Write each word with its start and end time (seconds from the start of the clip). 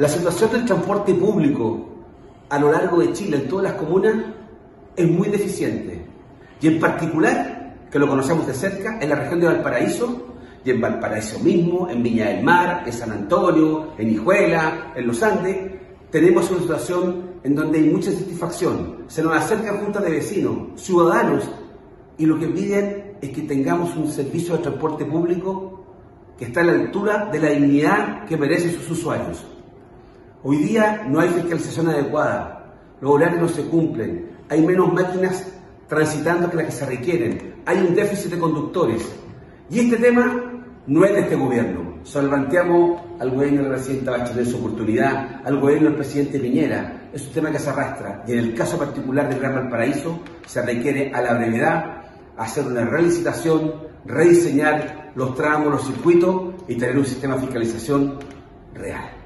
La 0.00 0.08
situación 0.08 0.50
del 0.52 0.64
transporte 0.64 1.12
público 1.12 1.86
a 2.48 2.58
lo 2.58 2.72
largo 2.72 3.00
de 3.00 3.12
Chile, 3.12 3.36
en 3.36 3.48
todas 3.48 3.64
las 3.64 3.74
comunas, 3.74 4.14
es 4.96 5.06
muy 5.06 5.28
deficiente. 5.28 6.02
Y 6.58 6.68
en 6.68 6.80
particular, 6.80 7.76
que 7.90 7.98
lo 7.98 8.08
conocemos 8.08 8.46
de 8.46 8.54
cerca, 8.54 8.98
en 8.98 9.10
la 9.10 9.16
región 9.16 9.40
de 9.40 9.48
Valparaíso, 9.48 10.38
y 10.64 10.70
en 10.70 10.80
Valparaíso 10.80 11.38
mismo, 11.40 11.86
en 11.90 12.02
Viña 12.02 12.28
del 12.28 12.42
Mar, 12.42 12.84
en 12.86 12.92
San 12.94 13.12
Antonio, 13.12 13.88
en 13.98 14.08
Hijuela, 14.08 14.94
en 14.96 15.06
Los 15.06 15.22
Andes, 15.22 15.70
tenemos 16.10 16.50
una 16.50 16.60
situación 16.60 17.32
en 17.44 17.54
donde 17.54 17.80
hay 17.80 17.90
mucha 17.90 18.10
insatisfacción. 18.10 19.04
Se 19.06 19.22
nos 19.22 19.36
acercan 19.36 19.80
juntas 19.80 20.02
de 20.02 20.12
vecinos, 20.12 20.80
ciudadanos, 20.80 21.44
y 22.16 22.24
lo 22.24 22.38
que 22.38 22.46
piden 22.46 23.18
es 23.20 23.28
que 23.32 23.42
tengamos 23.42 23.94
un 23.96 24.08
servicio 24.08 24.56
de 24.56 24.62
transporte 24.62 25.04
público 25.04 25.84
que 26.38 26.46
está 26.46 26.62
a 26.62 26.64
la 26.64 26.72
altura 26.72 27.28
de 27.30 27.38
la 27.38 27.50
dignidad 27.50 28.24
que 28.24 28.38
merecen 28.38 28.72
sus 28.72 28.92
usuarios. 28.92 29.44
Hoy 30.42 30.56
día 30.56 31.06
no 31.06 31.20
hay 31.20 31.28
fiscalización 31.28 31.90
adecuada, 31.90 32.74
los 33.02 33.10
horarios 33.10 33.42
no 33.42 33.48
se 33.48 33.64
cumplen, 33.64 34.30
hay 34.48 34.62
menos 34.62 34.90
máquinas 34.90 35.46
transitando 35.86 36.48
que 36.48 36.56
las 36.56 36.64
que 36.64 36.72
se 36.72 36.86
requieren, 36.86 37.56
hay 37.66 37.76
un 37.78 37.94
déficit 37.94 38.30
de 38.30 38.38
conductores. 38.38 39.06
Y 39.68 39.80
este 39.80 39.98
tema 39.98 40.50
no 40.86 41.04
es 41.04 41.12
de 41.12 41.20
este 41.20 41.36
gobierno. 41.36 41.98
Solvanteamos 42.04 43.02
al 43.20 43.32
gobierno 43.32 43.64
de 43.64 43.68
la 43.68 43.74
presidenta 43.74 44.12
Bachelet 44.12 44.46
su 44.46 44.56
oportunidad, 44.56 45.42
al 45.44 45.60
gobierno 45.60 45.88
del 45.88 45.96
presidente 45.96 46.40
Piñera. 46.40 47.10
Es 47.12 47.26
un 47.26 47.32
tema 47.34 47.50
que 47.50 47.58
se 47.58 47.68
arrastra 47.68 48.24
y 48.26 48.32
en 48.32 48.38
el 48.38 48.54
caso 48.54 48.78
particular 48.78 49.28
del 49.28 49.40
Gran 49.40 49.56
Valparaíso 49.56 50.20
se 50.46 50.62
requiere 50.62 51.12
a 51.12 51.20
la 51.20 51.34
brevedad 51.34 52.02
hacer 52.38 52.66
una 52.66 52.86
relicitación, 52.86 53.74
rediseñar 54.06 55.12
los 55.14 55.34
tramos, 55.34 55.70
los 55.70 55.84
circuitos 55.84 56.54
y 56.66 56.76
tener 56.76 56.96
un 56.96 57.04
sistema 57.04 57.34
de 57.34 57.42
fiscalización 57.42 58.18
real. 58.72 59.20